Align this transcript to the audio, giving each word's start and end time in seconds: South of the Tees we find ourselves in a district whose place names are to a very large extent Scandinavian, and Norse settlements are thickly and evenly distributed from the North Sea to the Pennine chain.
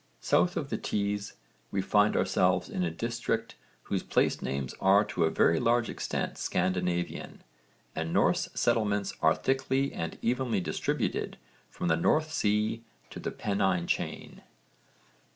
South 0.19 0.57
of 0.57 0.71
the 0.71 0.79
Tees 0.79 1.33
we 1.69 1.79
find 1.79 2.17
ourselves 2.17 2.71
in 2.71 2.81
a 2.83 2.89
district 2.89 3.53
whose 3.83 4.01
place 4.01 4.41
names 4.41 4.73
are 4.81 5.05
to 5.05 5.25
a 5.25 5.29
very 5.29 5.59
large 5.59 5.89
extent 5.91 6.39
Scandinavian, 6.39 7.43
and 7.95 8.11
Norse 8.11 8.49
settlements 8.55 9.13
are 9.21 9.35
thickly 9.35 9.93
and 9.93 10.17
evenly 10.23 10.59
distributed 10.59 11.37
from 11.69 11.87
the 11.87 11.97
North 11.97 12.31
Sea 12.31 12.81
to 13.11 13.19
the 13.19 13.29
Pennine 13.29 13.85
chain. 13.85 14.41